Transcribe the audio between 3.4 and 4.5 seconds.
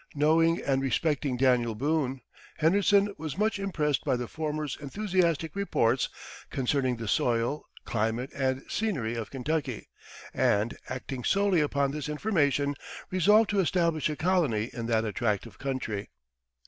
impressed by the